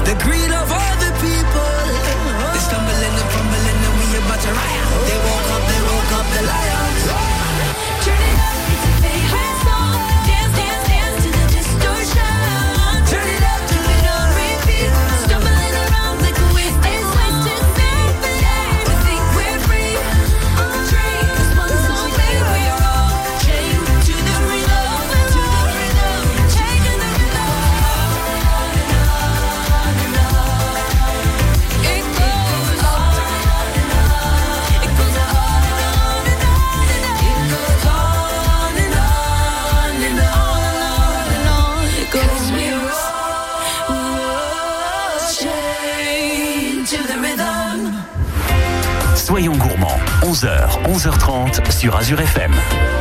The 0.07 0.15
greed 0.23 0.53
of 0.55 0.71
all 0.71 0.95
the 1.03 1.11
people. 1.19 1.83
They 2.55 2.63
stumbling 2.63 3.15
and 3.19 3.31
fumbling 3.35 3.79
and 3.87 3.95
we 3.99 4.07
about 4.23 4.39
to 4.39 4.51
riot. 4.55 4.87
They 5.11 5.19
woke 5.27 5.51
up, 5.51 5.63
they 5.67 5.81
woke 5.91 6.13
up 6.15 6.27
the 6.31 6.43
liars. 6.47 6.66
11h30 51.47 51.71
sur 51.71 51.97
Azure 51.97 52.21
FM. 52.21 52.96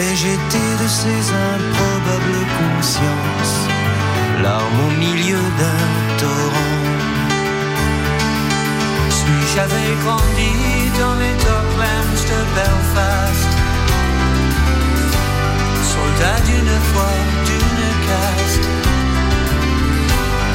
Été 0.00 0.16
de 0.82 0.88
ces 0.88 1.30
improbables 1.30 2.46
consciences, 2.58 3.68
larmes 4.42 4.80
au 4.86 4.98
milieu 4.98 5.42
d'un 5.58 6.16
torrent. 6.16 6.84
Si 9.10 9.54
j'avais 9.54 9.92
grandi 10.02 10.52
dans 10.98 11.16
les 11.16 11.34
docklands 11.44 12.22
de 12.30 12.40
Belfast, 12.56 13.50
soldat 15.92 16.40
d'une 16.46 16.76
foi, 16.90 17.12
d'une 17.44 17.90
caste, 18.08 18.68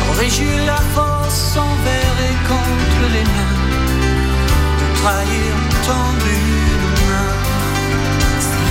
aurais-je 0.10 0.66
la 0.66 0.82
force 0.96 1.56
envers 1.56 2.18
et 2.30 2.38
contre 2.50 3.14
les 3.14 3.24
miens 3.24 3.62
de 4.80 4.88
trahir 5.02 5.54
main 5.86 5.86
Si 5.86 6.65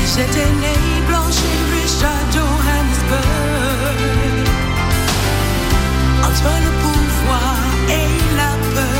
j'étais 0.06 0.50
né 0.62 0.74
blanche 1.08 1.40
et 1.52 1.60
riche 1.72 2.00
Johannesburg, 2.32 3.20
entre 6.22 6.50
le 6.64 6.70
pouvoir 6.82 7.56
et 7.88 8.10
la 8.36 8.52
peur, 8.74 8.93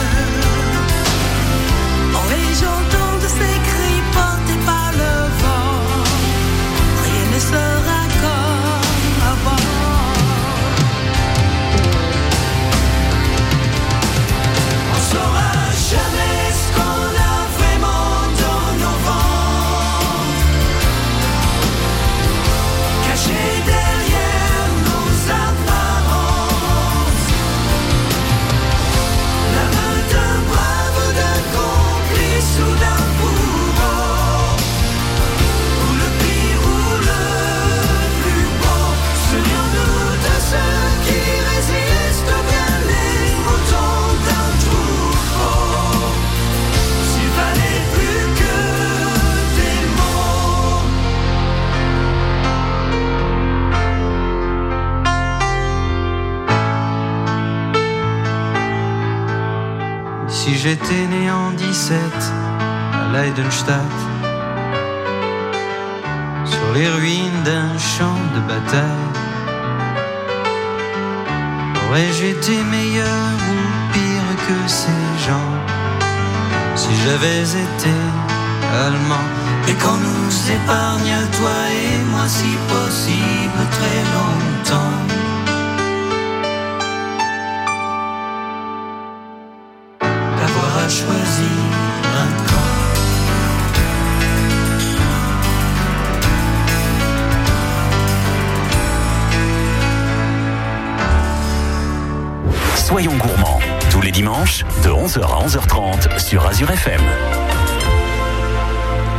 Soyons 102.94 103.16
gourmands, 103.16 103.58
tous 103.90 104.00
les 104.02 104.12
dimanches 104.12 104.62
de 104.84 104.88
11h 104.88 105.20
à 105.20 105.44
11h30 105.44 106.16
sur 106.20 106.46
Azure 106.46 106.70
FM. 106.70 107.00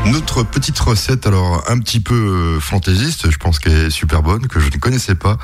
Notre 0.05 0.43
petite 0.43 0.79
recette, 0.79 1.27
alors 1.27 1.61
un 1.69 1.79
petit 1.79 1.99
peu 1.99 2.15
euh, 2.55 2.59
fantaisiste, 2.61 3.29
je 3.29 3.37
pense 3.37 3.59
qu'elle 3.59 3.73
est 3.73 3.89
super 3.89 4.23
bonne, 4.23 4.47
que 4.47 4.61
je 4.61 4.69
ne 4.71 4.77
connaissais 4.77 5.15
pas. 5.15 5.37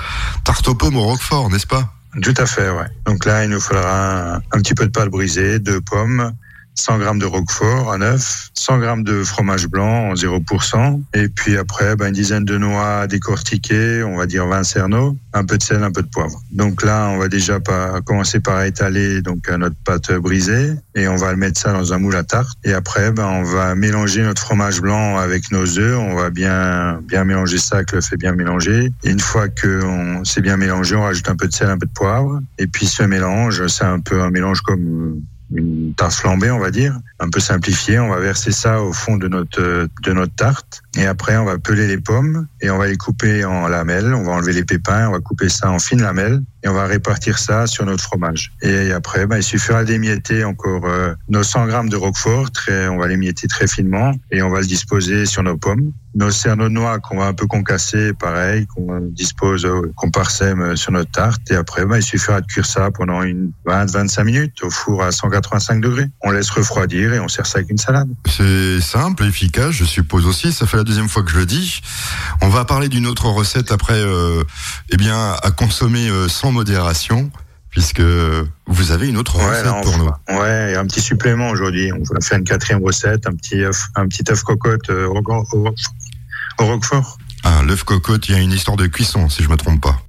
Tarte 0.46 0.66
aux 0.70 0.76
pommes 0.76 0.96
au 0.96 1.02
roquefort, 1.02 1.50
n'est-ce 1.50 1.68
pas? 1.68 1.94
Tout 2.22 2.34
à 2.38 2.46
fait, 2.46 2.70
ouais. 2.70 2.88
Donc 3.06 3.26
là, 3.26 3.44
il 3.44 3.50
nous 3.50 3.60
faudra 3.60 4.36
un, 4.36 4.36
un 4.38 4.62
petit 4.62 4.76
peu 4.76 4.86
de 4.86 4.92
pâte 4.92 5.10
brisée, 5.10 5.60
deux 5.60 5.82
pommes, 5.82 6.32
100 6.76 6.98
grammes 7.00 7.20
de 7.20 7.26
roquefort, 7.26 7.92
un 7.92 8.02
œuf, 8.02 8.50
100 8.54 8.80
grammes 8.80 9.04
de 9.04 9.24
fromage 9.24 9.68
blanc 9.68 10.12
en 10.12 10.14
0%, 10.14 11.02
et 11.14 11.28
puis 11.28 11.58
après, 11.58 11.96
ben, 11.96 12.08
une 12.08 12.14
dizaine 12.14 12.46
de 12.46 12.58
noix 12.58 13.08
décortiquées, 13.08 14.04
on 14.04 14.18
va 14.18 14.26
dire 14.26 14.48
20 14.48 14.64
cerneaux, 14.64 15.18
un 15.34 15.46
peu 15.46 15.58
de 15.58 15.64
sel, 15.64 15.84
un 15.84 15.92
peu 15.92 16.02
de 16.02 16.08
poivre. 16.08 16.42
Donc 16.52 16.84
là, 16.84 17.10
on 17.10 17.18
va 17.18 17.28
déjà 17.28 17.60
commencer 18.06 18.40
par 18.40 18.64
étaler 18.64 19.22
donc 19.22 19.50
notre 19.50 19.76
pâte 19.84 20.12
brisée, 20.14 20.74
et 20.96 21.08
on 21.08 21.16
va 21.16 21.32
le 21.32 21.38
mettre 21.38 21.60
ça 21.60 21.74
dans 21.74 21.94
un 21.94 21.98
moule 21.98 22.16
à 22.16 22.24
tarte. 22.24 22.58
Et 22.64 22.74
après, 22.74 23.12
ben, 23.12 23.28
on 23.28 23.44
va 23.44 23.76
mélanger 23.76 24.24
notre 24.24 24.42
fromage 24.42 24.82
blanc 24.82 25.18
avec 25.18 25.52
nos 25.52 25.78
œufs. 25.78 25.98
On 25.98 26.16
va 26.16 26.30
bien 26.30 27.00
bien 27.08 27.24
mélanger 27.24 27.58
ça 27.58 27.78
avec 27.78 27.92
le 27.92 28.02
fait 28.02 28.18
bien 28.18 28.34
mélanger. 28.34 28.92
Et 29.04 29.10
une 29.10 29.20
fois 29.20 29.48
que 29.50 29.84
on 29.84 30.24
s'est 30.24 30.42
bien 30.42 30.58
mélangé, 30.58 30.96
on 30.96 31.04
rajoute 31.04 31.30
un 31.30 31.36
peu 31.36 31.48
de 31.48 31.54
sel, 31.54 31.70
un 31.70 31.78
peu 31.78 31.86
de 31.86 31.92
poivre. 31.92 32.40
Et 32.58 32.68
puis 32.68 32.86
ce 32.86 33.04
mélange, 33.04 33.66
c'est 33.68 33.86
un 33.86 34.00
peu 34.00 34.22
un 34.22 34.30
mélange 34.30 34.62
comme 34.62 35.22
une 35.54 35.94
tarte 35.96 36.14
flambée, 36.14 36.52
on 36.52 36.60
va 36.60 36.72
dire, 36.72 36.98
un 37.20 37.30
peu 37.30 37.40
simplifié. 37.40 38.00
On 38.00 38.10
va 38.10 38.20
verser 38.20 38.52
ça 38.52 38.82
au 38.82 38.94
fond 38.94 39.18
de 39.18 39.28
notre 39.28 39.88
de 40.04 40.14
notre 40.14 40.36
tarte 40.36 40.82
et 40.98 41.06
après 41.06 41.38
on 41.38 41.46
va 41.46 41.58
peler 41.58 41.88
les 41.88 41.98
pommes 41.98 42.48
et 42.62 42.70
on 42.70 42.78
va 42.78 42.88
les 42.88 42.98
couper 42.98 43.46
en 43.46 43.68
lamelles. 43.68 44.14
On 44.14 44.24
va 44.24 44.34
enlever 44.34 44.54
les 44.54 44.64
pépins, 44.64 45.08
on 45.08 45.12
va 45.12 45.20
couper 45.20 45.50
ça 45.50 45.70
en 45.70 45.80
fines 45.80 46.02
lamelles 46.02 46.42
et 46.64 46.68
on 46.68 46.74
va 46.74 46.86
répartir 46.86 47.40
ça 47.40 47.68
sur 47.68 47.86
notre 47.86 48.04
fromage. 48.04 48.54
Et 48.62 48.92
après, 48.92 49.26
ben, 49.26 49.38
il 49.38 49.44
suffira 49.44 49.84
d'émietter 49.84 50.44
encore 50.44 50.86
euh, 50.86 51.14
nos 51.30 51.44
100 51.44 51.68
grammes 51.68 51.90
de 51.90 51.96
roquefort. 51.96 52.52
Très, 52.52 52.88
on 52.88 52.98
va 52.98 53.08
l'émietter 53.08 53.48
très 53.48 53.68
finement 53.68 54.14
et 54.32 54.42
on 54.42 54.50
va 54.50 54.62
le 54.62 54.68
disposer 54.68 55.26
sur 55.26 55.44
nos 55.44 55.58
pommes. 55.58 55.92
Nos 56.14 56.30
cerneaux 56.30 56.68
de 56.68 56.74
noix 56.74 57.00
qu'on 57.00 57.20
va 57.20 57.26
un 57.26 57.34
peu 57.34 57.48
concasser, 57.48 58.12
pareil, 58.14 58.68
qu'on 58.68 59.00
dispose, 59.00 59.66
euh, 59.66 59.92
qu'on 59.96 60.12
parsème 60.12 60.62
euh, 60.62 60.76
sur 60.76 60.92
notre 60.92 61.10
tarte. 61.10 61.50
Et 61.50 61.56
après, 61.56 61.86
ben, 61.86 61.98
il 61.98 62.04
suffira 62.04 62.42
de 62.42 62.46
cuire 62.46 62.66
ça 62.66 62.92
pendant 62.92 63.24
une 63.24 63.52
20-25 63.66 64.24
minutes 64.26 64.64
au 64.64 64.70
four 64.70 65.04
à 65.04 65.12
185 65.12 65.82
degrés. 65.82 66.10
On 66.22 66.32
laisse 66.32 66.50
refroidir 66.50 67.14
et 67.14 67.20
on 67.20 67.30
sert 67.30 67.46
ça 67.46 67.60
avec 67.60 67.72
une 67.72 67.78
salade. 67.78 68.10
C'est 68.28 68.82
simple, 68.82 69.24
efficace, 69.24 69.72
je 69.72 69.86
suppose 69.86 70.26
aussi. 70.26 70.52
Ça 70.52 70.68
fait 70.68 70.78
la 70.82 70.86
deuxième 70.86 71.10
fois 71.10 71.22
que 71.24 71.30
je 71.32 71.38
le 71.38 71.46
dis. 71.46 71.82
On 72.42 72.50
va 72.50 72.66
parler 72.66 72.90
d'une 72.90 73.06
autre 73.06 73.28
recette 73.28 73.72
après, 73.72 73.94
euh, 74.00 74.44
eh 74.90 74.98
bien, 74.98 75.34
à 75.44 75.52
consommer 75.52 76.10
euh, 76.10 76.28
sans 76.28 76.52
modération, 76.52 77.30
puisque 77.70 78.02
vous 78.66 78.92
avez 78.92 79.08
une 79.08 79.18
autre 79.18 79.36
recette 79.38 79.84
pour 79.84 79.98
nous. 80.00 80.10
Ouais, 80.40 80.76
un 80.76 80.86
petit 80.88 81.02
supplément 81.02 81.50
aujourd'hui. 81.52 81.92
On 81.94 82.04
va 82.14 82.20
faire 82.20 82.40
une 82.40 82.44
quatrième 82.46 82.84
recette, 82.84 83.28
un 83.28 83.36
petit 83.36 83.64
œuf, 83.64 83.84
un 83.96 84.08
petit 84.08 84.24
œuf 84.32 84.42
cocotte 84.42 84.90
euh, 84.90 85.06
au, 85.08 85.22
au- 85.24 85.46
au- 85.70 85.76
au 86.60 86.66
roquefort. 86.66 87.18
Ah, 87.44 87.62
l'œuf 87.66 87.84
cocotte, 87.84 88.28
il 88.30 88.36
y 88.36 88.38
a 88.38 88.42
une 88.42 88.52
histoire 88.52 88.76
de 88.78 88.88
cuisson, 88.88 89.30
si 89.30 89.44
je 89.44 89.50
me 89.50 89.56
trompe 89.58 89.82
pas. 89.82 90.02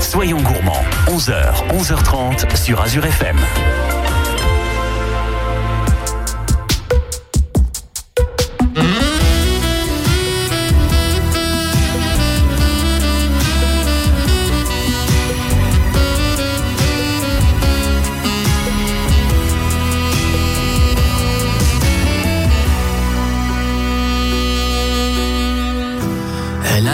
Soyons 0.00 0.40
gourmands, 0.42 0.84
11h, 1.06 1.68
11h30 1.72 2.56
sur 2.56 2.80
Azure 2.80 3.04
FM. 3.06 3.36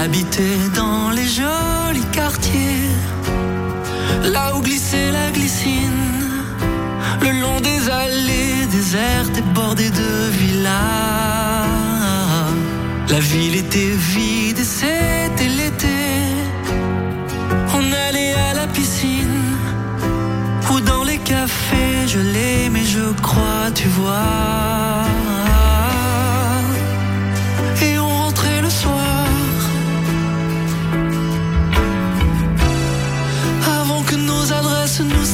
Habitait 0.07 0.71
dans 0.77 1.11
les 1.11 1.27
jolis 1.27 2.07
quartiers, 2.13 2.91
là 4.23 4.55
où 4.55 4.61
glissait 4.61 5.11
la 5.11 5.33
glycine, 5.33 6.21
le 7.23 7.33
long 7.41 7.61
des 7.61 7.91
allées 7.91 8.67
désertes 8.71 9.37
et 9.37 9.43
bordées 9.53 9.91
de 9.91 10.31
villas. 10.39 11.67
La 13.09 13.19
ville 13.19 13.57
était 13.57 13.95
vide 14.15 14.61
et 14.61 14.71
c'était 14.79 15.53
l'été. 15.59 15.99
On 17.75 17.85
allait 18.07 18.35
à 18.49 18.55
la 18.55 18.69
piscine 18.69 19.43
ou 20.71 20.79
dans 20.83 21.03
les 21.03 21.19
cafés, 21.19 22.07
je 22.07 22.21
l'aimais, 22.21 22.85
je 22.85 23.11
crois, 23.23 23.73
tu 23.75 23.89
vois. 23.89 25.36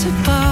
Adresses 0.04 0.26
nous 0.26 0.51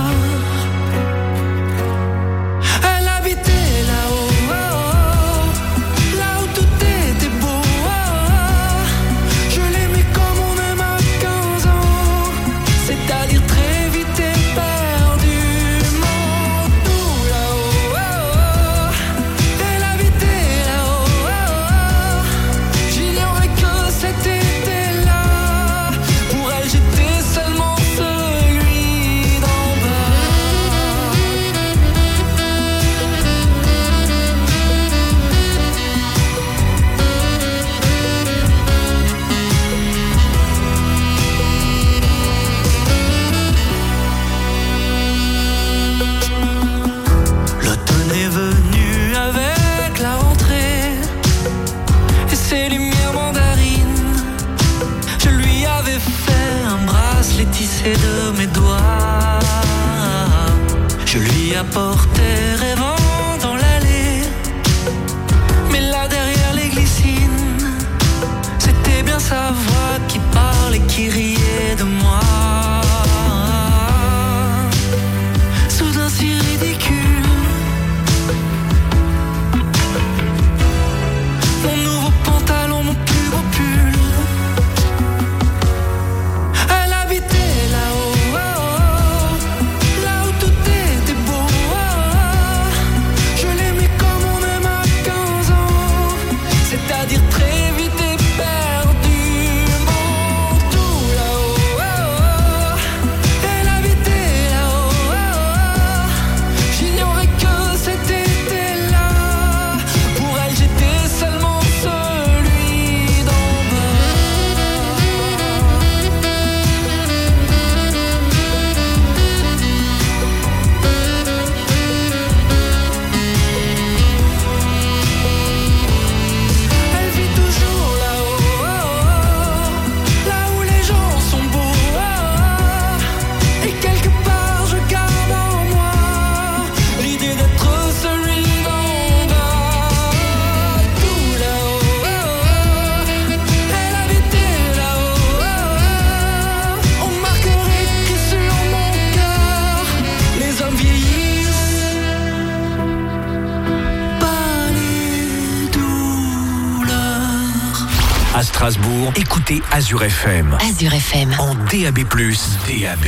écoutez 159.50 159.62
Azure 159.72 160.02
FM. 160.04 160.56
Azure 160.60 160.94
FM. 160.94 161.34
En 161.38 161.54
DAB+, 161.54 162.04
DAB+, 162.04 163.06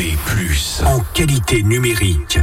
en 0.84 1.00
qualité 1.14 1.62
numérique. 1.62 2.38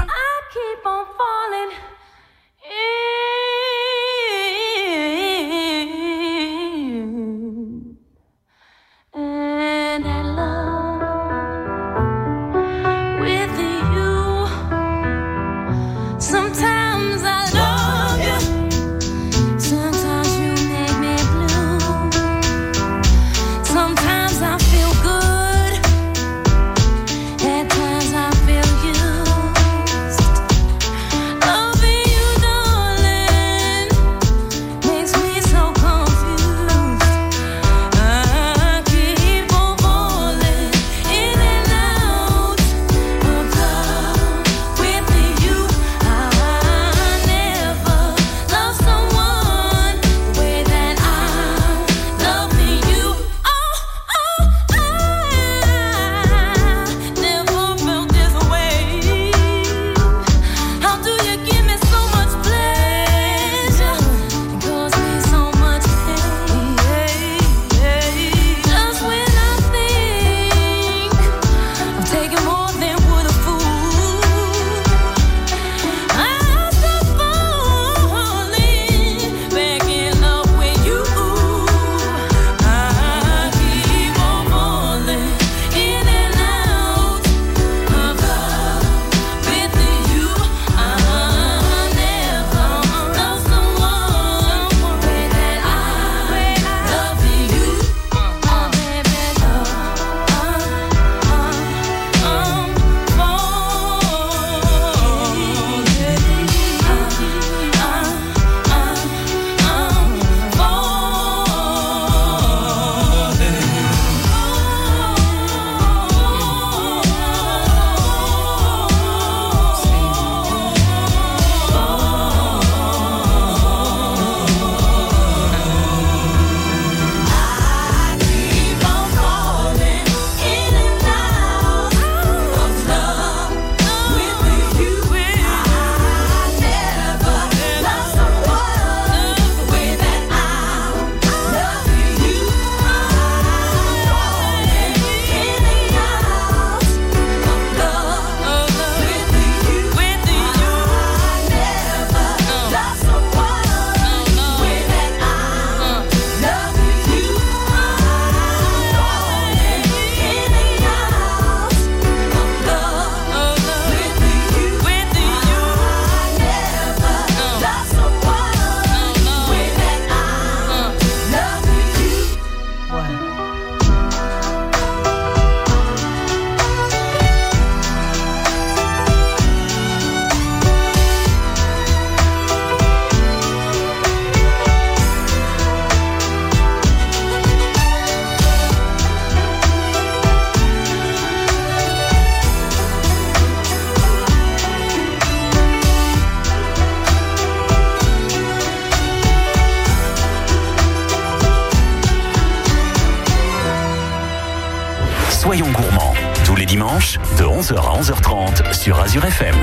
De 207.17 207.43
11h 207.43 207.75
à 207.75 208.01
11h30 208.01 208.73
sur 208.73 208.99
Azure 208.99 209.25
FM. 209.25 209.55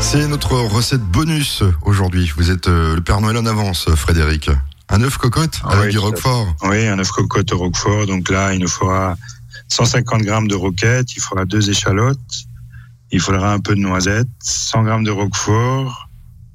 C'est 0.00 0.26
notre 0.26 0.54
recette 0.54 1.02
bonus 1.02 1.62
aujourd'hui. 1.82 2.32
Vous 2.36 2.50
êtes 2.50 2.66
euh, 2.66 2.96
le 2.96 3.00
Père 3.00 3.20
Noël 3.20 3.36
en 3.36 3.46
avance, 3.46 3.88
Frédéric. 3.94 4.50
Un 4.88 5.02
œuf 5.02 5.16
cocotte 5.16 5.60
Ah 5.62 5.74
avec 5.74 5.86
oui, 5.86 5.90
du 5.92 5.98
roquefort. 5.98 6.56
Oui, 6.62 6.88
un 6.88 6.98
œuf 6.98 7.10
cocotte 7.10 7.52
au 7.52 7.58
roquefort. 7.58 8.06
Donc 8.06 8.30
là, 8.30 8.52
il 8.52 8.60
nous 8.60 8.68
faudra 8.68 9.16
150 9.68 10.22
grammes 10.22 10.48
de 10.48 10.56
roquette, 10.56 11.14
il 11.14 11.20
faudra 11.20 11.44
deux 11.44 11.70
échalotes, 11.70 12.18
il 13.12 13.20
faudra 13.20 13.52
un 13.52 13.60
peu 13.60 13.76
de 13.76 13.80
noisettes, 13.80 14.26
100 14.40 14.82
grammes 14.82 15.04
de 15.04 15.12
roquefort, 15.12 16.08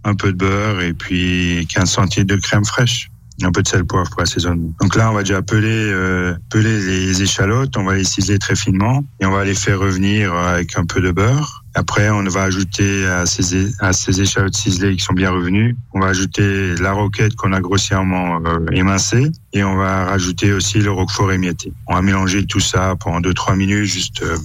un 0.04 0.16
peu 0.16 0.34
de 0.34 0.38
beurre 0.38 0.82
et 0.82 0.94
puis 0.94 1.66
15 1.74 1.90
centilitres 1.90 2.36
de 2.36 2.42
crème 2.42 2.66
fraîche. 2.66 3.10
Un 3.42 3.52
peu 3.52 3.62
de 3.62 3.68
sel 3.68 3.86
poivre 3.86 4.10
pour 4.10 4.22
assaisonnement. 4.22 4.74
Donc 4.82 4.96
là, 4.96 5.10
on 5.12 5.14
va 5.14 5.24
déjà 5.24 5.42
peler, 5.42 5.92
euh, 5.92 6.34
peler 6.50 6.80
les 6.80 7.22
échalotes, 7.22 7.78
on 7.78 7.84
va 7.84 7.96
les 7.96 8.04
ciseler 8.04 8.38
très 8.38 8.56
finement 8.56 9.04
et 9.22 9.26
on 9.26 9.32
va 9.32 9.46
les 9.46 9.56
faire 9.56 9.80
revenir 9.80 10.34
avec 10.34 10.78
un 10.78 10.86
peu 10.86 11.00
de 11.00 11.12
beurre. 11.12 11.64
Après, 11.76 12.10
on 12.10 12.24
va 12.24 12.44
ajouter 12.44 13.06
à 13.06 13.26
ces, 13.26 13.72
à 13.80 13.94
ces 13.94 14.22
échalotes 14.22 14.56
ciselées 14.56 14.96
qui 14.96 15.04
sont 15.04 15.14
bien 15.14 15.32
revenues, 15.32 15.78
on 15.94 16.00
va 16.00 16.08
ajouter 16.08 16.76
la 16.78 16.92
roquette 16.92 17.36
qu'on 17.36 17.54
a 17.54 17.62
grossièrement 17.62 18.42
euh, 18.46 18.66
émincée 18.72 19.32
et 19.54 19.64
on 19.64 19.76
va 19.76 20.06
rajouter 20.06 20.52
aussi 20.52 20.80
le 20.80 20.92
roquefort 20.92 21.32
émietté. 21.32 21.72
On 21.88 21.96
va 21.96 22.02
mélanger 22.02 22.46
tout 22.46 22.60
ça 22.60 22.96
pendant 23.00 23.22
2-3 23.22 23.56
minutes 23.56 23.86
juste 23.86 24.24
euh, 24.24 24.38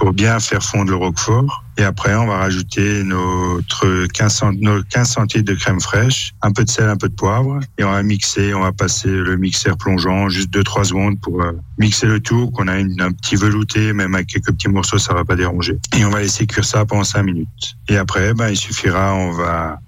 pour 0.00 0.14
bien 0.14 0.40
faire 0.40 0.62
fondre 0.62 0.90
le 0.90 0.96
roquefort. 0.96 1.62
Et 1.76 1.82
après, 1.84 2.14
on 2.14 2.26
va 2.26 2.38
rajouter 2.38 3.04
notre 3.04 4.06
15, 4.06 4.32
cent- 4.34 4.52
nos 4.54 4.82
15 4.82 5.10
centilitres 5.10 5.52
de 5.52 5.58
crème 5.58 5.78
fraîche, 5.78 6.32
un 6.40 6.52
peu 6.52 6.64
de 6.64 6.70
sel, 6.70 6.88
un 6.88 6.96
peu 6.96 7.10
de 7.10 7.14
poivre. 7.14 7.60
Et 7.76 7.84
on 7.84 7.90
va 7.90 8.02
mixer, 8.02 8.54
on 8.54 8.60
va 8.62 8.72
passer 8.72 9.08
le 9.10 9.36
mixeur 9.36 9.76
plongeant 9.76 10.30
juste 10.30 10.50
2-3 10.54 10.84
secondes 10.84 11.20
pour 11.20 11.42
euh, 11.42 11.52
mixer 11.78 12.06
le 12.06 12.18
tout, 12.20 12.50
qu'on 12.50 12.66
a 12.68 12.72
un 12.76 13.12
petit 13.12 13.36
velouté, 13.36 13.92
même 13.92 14.14
avec 14.14 14.28
quelques 14.28 14.52
petits 14.52 14.68
morceaux, 14.68 14.96
ça 14.96 15.12
va 15.12 15.24
pas 15.24 15.36
déranger. 15.36 15.76
Et 15.98 16.04
on 16.06 16.10
va 16.10 16.20
laisser 16.20 16.46
cuire 16.46 16.64
ça 16.64 16.86
pendant 16.86 17.04
5 17.04 17.22
minutes. 17.22 17.48
Et 17.88 17.98
après, 17.98 18.32
ben, 18.32 18.48
il 18.48 18.56
suffira, 18.56 19.14
on 19.14 19.32
va 19.32 19.78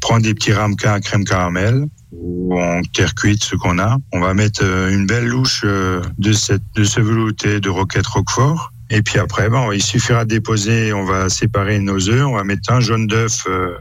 prendre 0.00 0.22
des 0.22 0.34
petits 0.34 0.52
ramequins 0.52 0.94
à 0.94 1.00
crème 1.00 1.24
caramel 1.24 1.86
ou 2.10 2.60
en 2.60 2.82
terre 2.92 3.14
cuite, 3.14 3.44
ce 3.44 3.54
qu'on 3.54 3.78
a. 3.78 3.98
On 4.12 4.18
va 4.18 4.34
mettre 4.34 4.62
euh, 4.64 4.90
une 4.90 5.06
belle 5.06 5.28
louche 5.28 5.62
euh, 5.64 6.02
de, 6.18 6.32
de 6.74 6.84
ce 6.84 7.00
velouté 7.00 7.60
de 7.60 7.68
roquette 7.68 8.08
roquefort. 8.08 8.72
Et 8.92 9.02
puis 9.02 9.18
après, 9.18 9.48
bon, 9.48 9.70
il 9.70 9.82
suffira 9.82 10.24
de 10.24 10.30
déposer, 10.30 10.92
on 10.92 11.04
va 11.04 11.28
séparer 11.28 11.78
nos 11.78 12.08
œufs, 12.08 12.26
on 12.26 12.34
va 12.34 12.42
mettre 12.44 12.72
un 12.72 12.80
jaune 12.80 13.06
d'œuf 13.06 13.44
euh, 13.46 13.76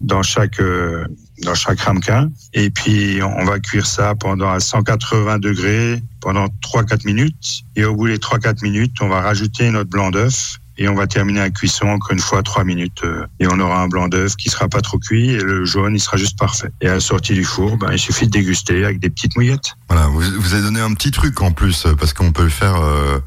dans 0.00 0.22
chaque 0.22 0.60
euh, 0.60 1.04
dans 1.42 1.54
chaque 1.56 1.80
ramequin. 1.80 2.30
Et 2.52 2.70
puis 2.70 3.18
on 3.22 3.44
va 3.44 3.58
cuire 3.58 3.84
ça 3.86 4.14
pendant 4.14 4.50
à 4.50 4.60
180 4.60 5.38
degrés 5.40 6.00
pendant 6.20 6.46
3-4 6.62 7.04
minutes. 7.04 7.64
Et 7.74 7.84
au 7.84 7.96
bout 7.96 8.06
des 8.06 8.18
3-4 8.18 8.62
minutes, 8.62 8.94
on 9.00 9.08
va 9.08 9.20
rajouter 9.22 9.70
notre 9.70 9.90
blanc 9.90 10.10
d'œuf. 10.10 10.58
Et 10.76 10.88
on 10.88 10.94
va 10.96 11.06
terminer 11.06 11.38
la 11.38 11.50
cuisson 11.50 11.86
encore 11.86 12.10
une 12.10 12.18
fois 12.18 12.42
3 12.42 12.64
minutes. 12.64 13.02
euh, 13.04 13.26
Et 13.38 13.46
on 13.46 13.60
aura 13.60 13.80
un 13.80 13.86
blanc 13.86 14.08
d'œuf 14.08 14.34
qui 14.34 14.50
sera 14.50 14.68
pas 14.68 14.80
trop 14.80 14.98
cuit 14.98 15.30
et 15.30 15.38
le 15.38 15.64
jaune, 15.64 15.94
il 15.94 16.00
sera 16.00 16.16
juste 16.16 16.36
parfait. 16.36 16.70
Et 16.80 16.88
à 16.88 16.94
la 16.94 17.00
sortie 17.00 17.34
du 17.34 17.44
four, 17.44 17.76
ben, 17.76 17.92
il 17.92 17.98
suffit 17.98 18.26
de 18.26 18.32
déguster 18.32 18.84
avec 18.84 18.98
des 18.98 19.08
petites 19.08 19.36
mouillettes. 19.36 19.74
Voilà, 19.88 20.08
vous, 20.08 20.20
vous 20.20 20.52
avez 20.52 20.62
donné 20.62 20.80
un 20.80 20.92
petit 20.94 21.12
truc 21.12 21.40
en 21.42 21.52
plus, 21.52 21.86
parce 21.96 22.12
qu'on 22.12 22.32
peut 22.32 22.42
le 22.42 22.48
faire 22.48 22.74
euh, 22.82 23.20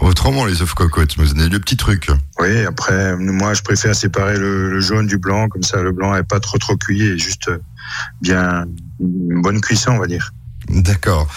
autrement, 0.00 0.44
les 0.44 0.62
œufs 0.62 0.74
cocottes. 0.74 1.16
Vous 1.16 1.30
avez 1.38 1.48
le 1.48 1.60
petit 1.60 1.76
truc. 1.76 2.10
Oui, 2.38 2.64
après, 2.64 3.16
moi, 3.16 3.54
je 3.54 3.62
préfère 3.62 3.94
séparer 3.94 4.38
le, 4.38 4.70
le 4.70 4.80
jaune 4.80 5.06
du 5.06 5.18
blanc, 5.18 5.48
comme 5.48 5.62
ça, 5.62 5.82
le 5.82 5.92
blanc 5.92 6.14
est 6.14 6.22
pas 6.22 6.40
trop 6.40 6.58
trop 6.58 6.76
cuit 6.76 7.02
et 7.02 7.18
juste 7.18 7.50
bien 8.20 8.64
une 9.00 9.42
bonne 9.42 9.60
cuisson, 9.60 9.92
on 9.92 9.98
va 9.98 10.06
dire. 10.06 10.32
D'accord. 10.68 11.28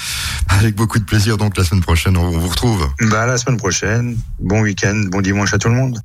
Avec 0.49 0.75
beaucoup 0.75 0.99
de 0.99 1.03
plaisir, 1.03 1.37
donc 1.37 1.57
la 1.57 1.63
semaine 1.63 1.81
prochaine, 1.81 2.15
on 2.15 2.37
vous 2.37 2.47
retrouve. 2.47 2.87
Bah, 3.09 3.23
à 3.23 3.25
la 3.25 3.37
semaine 3.37 3.57
prochaine. 3.57 4.17
Bon 4.39 4.61
week-end, 4.61 5.05
bon 5.09 5.21
dimanche 5.21 5.53
à 5.53 5.57
tout 5.57 5.69
le 5.69 5.75
monde. 5.75 5.99